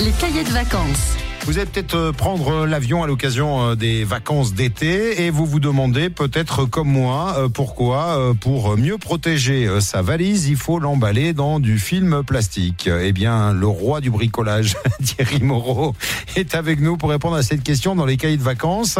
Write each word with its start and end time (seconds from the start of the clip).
Les 0.00 0.10
cahiers 0.10 0.42
de 0.42 0.50
vacances. 0.50 1.16
Vous 1.46 1.56
allez 1.58 1.66
peut-être 1.66 1.94
euh, 1.94 2.12
prendre 2.12 2.66
l'avion 2.66 3.04
à 3.04 3.06
l'occasion 3.06 3.62
euh, 3.62 3.74
des 3.76 4.02
vacances 4.02 4.54
d'été 4.54 5.24
et 5.24 5.30
vous 5.30 5.46
vous 5.46 5.60
demandez 5.60 6.10
peut-être 6.10 6.64
comme 6.64 6.88
moi 6.88 7.36
euh, 7.38 7.48
pourquoi 7.48 8.34
pour 8.40 8.76
mieux 8.76 8.98
protéger 8.98 9.68
sa 9.80 10.02
valise 10.02 10.48
il 10.48 10.56
faut 10.56 10.80
l'emballer 10.80 11.32
dans 11.32 11.60
du 11.60 11.78
film 11.78 12.24
plastique. 12.24 12.90
Eh 12.92 13.12
bien 13.12 13.52
le 13.52 13.68
roi 13.68 14.00
du 14.00 14.10
bricolage 14.10 14.74
Thierry 15.04 15.40
Moreau 15.40 15.94
est 16.34 16.56
avec 16.56 16.80
nous 16.80 16.96
pour 16.96 17.10
répondre 17.10 17.36
à 17.36 17.44
cette 17.44 17.62
question 17.62 17.94
dans 17.94 18.06
les 18.06 18.16
cahiers 18.16 18.36
de 18.36 18.42
vacances. 18.42 18.98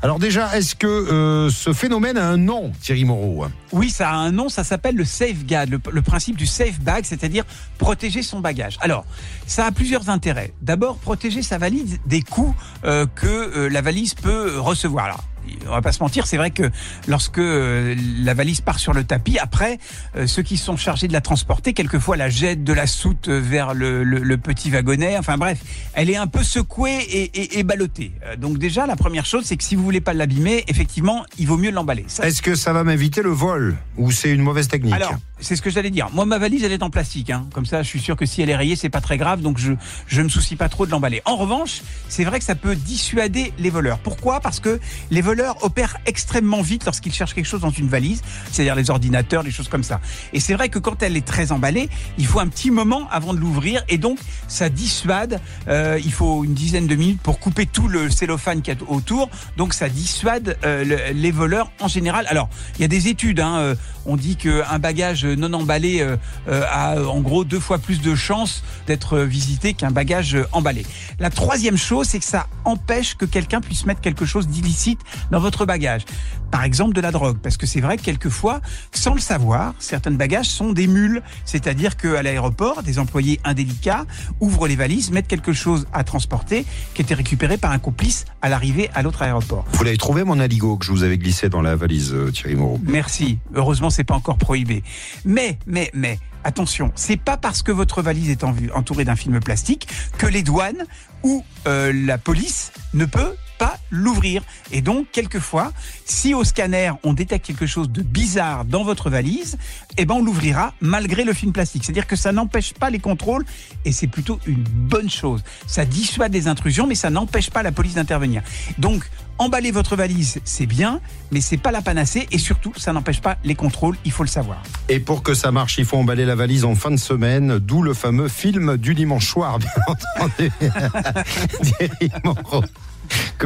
Alors 0.00 0.18
déjà, 0.20 0.56
est-ce 0.56 0.74
que 0.76 1.48
ce 1.52 1.72
phénomène 1.72 2.16
a 2.16 2.28
un 2.28 2.36
nom, 2.36 2.72
Thierry 2.80 3.04
Moreau? 3.04 3.46
Oui, 3.72 3.90
ça 3.90 4.10
a 4.10 4.14
un 4.14 4.30
nom, 4.30 4.48
ça 4.48 4.62
s'appelle 4.62 4.94
le 4.94 5.04
safeguard, 5.04 5.66
le, 5.66 5.80
le 5.90 6.02
principe 6.02 6.36
du 6.36 6.46
safe 6.46 6.78
bag, 6.80 7.04
c'est-à-dire 7.04 7.44
protéger 7.78 8.22
son 8.22 8.40
bagage. 8.40 8.78
Alors, 8.80 9.04
ça 9.46 9.66
a 9.66 9.72
plusieurs 9.72 10.08
intérêts. 10.08 10.52
D'abord, 10.62 10.98
protéger 10.98 11.42
sa 11.42 11.58
valise 11.58 11.98
des 12.06 12.22
coûts 12.22 12.54
euh, 12.84 13.06
que 13.12 13.26
euh, 13.26 13.68
la 13.68 13.82
valise 13.82 14.14
peut 14.14 14.58
recevoir. 14.58 15.24
On 15.66 15.70
va 15.70 15.82
pas 15.82 15.92
se 15.92 16.02
mentir, 16.02 16.26
c'est 16.26 16.36
vrai 16.36 16.50
que 16.50 16.70
lorsque 17.06 17.38
euh, 17.38 17.94
la 18.22 18.34
valise 18.34 18.60
part 18.60 18.78
sur 18.78 18.92
le 18.92 19.04
tapis, 19.04 19.38
après, 19.38 19.78
euh, 20.16 20.26
ceux 20.26 20.42
qui 20.42 20.56
sont 20.56 20.76
chargés 20.76 21.08
de 21.08 21.12
la 21.12 21.20
transporter, 21.20 21.72
quelquefois 21.72 22.16
la 22.16 22.28
jettent 22.28 22.64
de 22.64 22.72
la 22.72 22.86
soute 22.86 23.28
vers 23.28 23.74
le, 23.74 24.36
petit 24.38 24.70
wagonnet. 24.70 25.18
Enfin 25.18 25.36
bref, 25.36 25.58
elle 25.94 26.10
est 26.10 26.16
un 26.16 26.26
peu 26.26 26.42
secouée 26.42 26.98
et, 27.10 27.58
et, 27.58 27.62
ballottée. 27.62 28.12
Euh, 28.24 28.36
donc 28.36 28.58
déjà, 28.58 28.86
la 28.86 28.96
première 28.96 29.26
chose, 29.26 29.44
c'est 29.44 29.56
que 29.56 29.64
si 29.64 29.74
vous 29.74 29.82
voulez 29.82 30.00
pas 30.00 30.14
l'abîmer, 30.14 30.64
effectivement, 30.68 31.24
il 31.38 31.46
vaut 31.46 31.56
mieux 31.56 31.70
l'emballer. 31.70 32.06
Est-ce 32.22 32.42
que 32.42 32.54
ça 32.54 32.72
va 32.72 32.84
m'éviter 32.84 33.22
le 33.22 33.30
vol 33.30 33.76
ou 33.96 34.10
c'est 34.10 34.30
une 34.30 34.42
mauvaise 34.42 34.68
technique? 34.68 34.94
Alors, 34.94 35.14
c'est 35.40 35.56
ce 35.56 35.62
que 35.62 35.70
j'allais 35.70 35.90
dire. 35.90 36.08
Moi, 36.12 36.24
ma 36.24 36.38
valise, 36.38 36.64
elle 36.64 36.72
est 36.72 36.82
en 36.82 36.90
plastique. 36.90 37.30
Hein. 37.30 37.46
Comme 37.52 37.66
ça, 37.66 37.82
je 37.82 37.88
suis 37.88 38.00
sûr 38.00 38.16
que 38.16 38.26
si 38.26 38.42
elle 38.42 38.50
est 38.50 38.56
rayée, 38.56 38.76
c'est 38.76 38.88
pas 38.88 39.00
très 39.00 39.18
grave. 39.18 39.40
Donc 39.40 39.58
je 39.58 39.72
je 40.06 40.22
me 40.22 40.28
soucie 40.28 40.56
pas 40.56 40.68
trop 40.68 40.86
de 40.86 40.90
l'emballer. 40.90 41.22
En 41.24 41.36
revanche, 41.36 41.82
c'est 42.08 42.24
vrai 42.24 42.38
que 42.38 42.44
ça 42.44 42.54
peut 42.54 42.74
dissuader 42.74 43.52
les 43.58 43.70
voleurs. 43.70 43.98
Pourquoi? 43.98 44.40
Parce 44.40 44.60
que 44.60 44.80
les 45.10 45.20
voleurs 45.20 45.62
opère 45.64 45.98
extrêmement 46.06 46.62
vite 46.62 46.84
lorsqu'il 46.84 47.12
cherche 47.12 47.34
quelque 47.34 47.46
chose 47.46 47.60
dans 47.60 47.70
une 47.70 47.88
valise, 47.88 48.22
c'est-à-dire 48.50 48.74
les 48.74 48.90
ordinateurs, 48.90 49.42
les 49.42 49.50
choses 49.50 49.68
comme 49.68 49.82
ça. 49.82 50.00
Et 50.32 50.40
c'est 50.40 50.54
vrai 50.54 50.68
que 50.68 50.78
quand 50.78 51.02
elle 51.02 51.16
est 51.16 51.26
très 51.26 51.52
emballée, 51.52 51.88
il 52.16 52.26
faut 52.26 52.40
un 52.40 52.48
petit 52.48 52.70
moment 52.70 53.08
avant 53.10 53.34
de 53.34 53.38
l'ouvrir 53.38 53.82
et 53.88 53.98
donc 53.98 54.18
ça 54.46 54.68
dissuade. 54.68 55.40
Euh, 55.68 56.00
il 56.04 56.12
faut 56.12 56.44
une 56.44 56.54
dizaine 56.54 56.86
de 56.86 56.94
minutes 56.94 57.20
pour 57.20 57.38
couper 57.38 57.66
tout 57.66 57.88
le 57.88 58.10
cellophane 58.10 58.62
qui 58.62 58.70
est 58.70 58.82
autour, 58.86 59.30
donc 59.56 59.74
ça 59.74 59.88
dissuade 59.88 60.56
euh, 60.64 61.12
les 61.12 61.30
voleurs 61.30 61.70
en 61.80 61.88
général. 61.88 62.26
Alors 62.28 62.48
il 62.76 62.82
y 62.82 62.84
a 62.84 62.88
des 62.88 63.08
études, 63.08 63.40
hein, 63.40 63.56
euh, 63.58 63.74
on 64.08 64.16
dit 64.16 64.36
qu'un 64.36 64.78
bagage 64.78 65.24
non 65.24 65.52
emballé 65.52 66.04
a 66.48 67.00
en 67.02 67.20
gros 67.20 67.44
deux 67.44 67.60
fois 67.60 67.78
plus 67.78 68.00
de 68.00 68.14
chances 68.14 68.62
d'être 68.86 69.20
visité 69.20 69.74
qu'un 69.74 69.90
bagage 69.90 70.36
emballé. 70.52 70.84
La 71.18 71.30
troisième 71.30 71.76
chose, 71.76 72.08
c'est 72.08 72.18
que 72.18 72.24
ça 72.24 72.46
empêche 72.64 73.14
que 73.14 73.24
quelqu'un 73.24 73.60
puisse 73.60 73.86
mettre 73.86 74.00
quelque 74.00 74.24
chose 74.24 74.48
d'illicite 74.48 75.00
dans 75.30 75.40
votre 75.40 75.66
bagage. 75.66 76.04
Par 76.50 76.64
exemple 76.64 76.94
de 76.94 77.00
la 77.00 77.10
drogue, 77.10 77.38
parce 77.42 77.56
que 77.56 77.66
c'est 77.66 77.80
vrai 77.80 77.98
que 77.98 78.02
quelquefois, 78.02 78.60
sans 78.92 79.14
le 79.14 79.20
savoir, 79.20 79.74
certains 79.78 80.10
bagages 80.10 80.48
sont 80.48 80.72
des 80.72 80.86
mules, 80.86 81.22
c'est-à-dire 81.44 81.96
qu'à 81.96 82.22
l'aéroport, 82.22 82.82
des 82.82 82.98
employés 82.98 83.38
indélicats 83.44 84.06
ouvrent 84.40 84.66
les 84.66 84.76
valises, 84.76 85.10
mettent 85.10 85.28
quelque 85.28 85.52
chose 85.52 85.86
à 85.92 86.04
transporter 86.04 86.64
qui 86.94 87.02
était 87.02 87.14
récupéré 87.14 87.58
par 87.58 87.72
un 87.72 87.78
complice 87.78 88.24
à 88.40 88.48
l'arrivée 88.48 88.88
à 88.94 89.02
l'autre 89.02 89.22
aéroport. 89.22 89.66
Vous 89.72 89.84
l'avez 89.84 89.98
trouvé 89.98 90.24
mon 90.24 90.40
aligot 90.40 90.76
que 90.78 90.86
je 90.86 90.92
vous 90.92 91.02
avais 91.02 91.18
glissé 91.18 91.48
dans 91.48 91.60
la 91.60 91.76
valise, 91.76 92.12
euh, 92.14 92.30
Thierry 92.30 92.54
Moreau 92.54 92.80
Merci. 92.82 93.38
Heureusement, 93.54 93.90
pas 94.04 94.14
encore 94.14 94.38
prohibé. 94.38 94.82
Mais, 95.24 95.58
mais, 95.66 95.90
mais, 95.94 96.18
attention, 96.44 96.92
c'est 96.94 97.16
pas 97.16 97.36
parce 97.36 97.62
que 97.62 97.72
votre 97.72 98.02
valise 98.02 98.30
est 98.30 98.44
entourée 98.44 99.04
d'un 99.04 99.16
film 99.16 99.40
plastique 99.40 99.88
que 100.18 100.26
les 100.26 100.42
douanes 100.42 100.84
ou 101.22 101.44
euh, 101.66 101.92
la 101.94 102.18
police 102.18 102.72
ne 102.94 103.04
peut 103.04 103.34
pas 103.58 103.78
l'ouvrir. 103.90 104.42
Et 104.72 104.80
donc, 104.80 105.06
quelquefois, 105.12 105.72
si 106.04 106.34
au 106.34 106.44
scanner, 106.44 106.92
on 107.02 107.12
détecte 107.12 107.46
quelque 107.46 107.66
chose 107.66 107.90
de 107.90 108.02
bizarre 108.02 108.64
dans 108.64 108.84
votre 108.84 109.10
valise, 109.10 109.58
eh 109.96 110.04
ben, 110.04 110.14
on 110.14 110.22
l'ouvrira 110.22 110.72
malgré 110.80 111.24
le 111.24 111.32
film 111.32 111.52
plastique. 111.52 111.84
C'est-à-dire 111.84 112.06
que 112.06 112.16
ça 112.16 112.32
n'empêche 112.32 112.72
pas 112.72 112.90
les 112.90 112.98
contrôles 112.98 113.44
et 113.84 113.92
c'est 113.92 114.06
plutôt 114.06 114.38
une 114.46 114.62
bonne 114.62 115.10
chose. 115.10 115.42
Ça 115.66 115.84
dissuade 115.84 116.32
des 116.32 116.48
intrusions, 116.48 116.86
mais 116.86 116.94
ça 116.94 117.10
n'empêche 117.10 117.50
pas 117.50 117.62
la 117.62 117.72
police 117.72 117.94
d'intervenir. 117.94 118.42
Donc, 118.78 119.08
emballer 119.38 119.70
votre 119.70 119.96
valise, 119.96 120.40
c'est 120.44 120.66
bien, 120.66 121.00
mais 121.30 121.40
c'est 121.40 121.56
pas 121.56 121.70
la 121.70 121.80
panacée 121.80 122.26
et 122.30 122.38
surtout, 122.38 122.72
ça 122.76 122.92
n'empêche 122.92 123.20
pas 123.20 123.38
les 123.44 123.54
contrôles, 123.54 123.96
il 124.04 124.12
faut 124.12 124.24
le 124.24 124.28
savoir. 124.28 124.62
Et 124.88 125.00
pour 125.00 125.22
que 125.22 125.34
ça 125.34 125.52
marche, 125.52 125.78
il 125.78 125.84
faut 125.84 125.96
emballer 125.96 126.24
la 126.24 126.34
valise 126.34 126.64
en 126.64 126.74
fin 126.74 126.90
de 126.90 126.96
semaine, 126.96 127.58
d'où 127.58 127.82
le 127.82 127.94
fameux 127.94 128.28
film 128.28 128.76
du 128.76 128.94
dimanche 128.94 129.28
soir, 129.28 129.58
bien 129.58 129.70
entendu. 129.86 130.50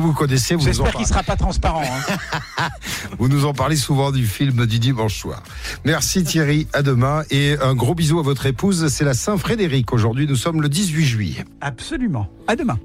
vous 0.00 0.12
connaissez. 0.12 0.54
Vous 0.54 0.64
J'espère 0.64 0.92
qu'il 0.92 1.02
ne 1.02 1.06
sera 1.06 1.22
pas 1.22 1.36
transparent. 1.36 1.84
Hein. 1.84 2.68
vous 3.18 3.28
nous 3.28 3.44
en 3.44 3.52
parlez 3.52 3.76
souvent 3.76 4.10
du 4.10 4.26
film 4.26 4.66
du 4.66 4.78
dimanche 4.78 5.16
soir. 5.16 5.42
Merci 5.84 6.24
Thierry, 6.24 6.66
à 6.72 6.82
demain. 6.82 7.22
Et 7.30 7.56
un 7.62 7.74
gros 7.74 7.94
bisou 7.94 8.18
à 8.18 8.22
votre 8.22 8.46
épouse. 8.46 8.88
C'est 8.88 9.04
la 9.04 9.14
Saint-Frédéric. 9.14 9.92
Aujourd'hui, 9.92 10.26
nous 10.26 10.36
sommes 10.36 10.62
le 10.62 10.68
18 10.68 11.04
juillet. 11.04 11.44
Absolument. 11.60 12.28
À 12.48 12.56
demain. 12.56 12.80